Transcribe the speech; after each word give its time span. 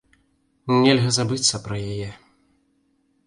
Нельга 0.83 1.11
забыцца 1.17 1.55
пра 1.67 1.77
яе. 1.91 2.09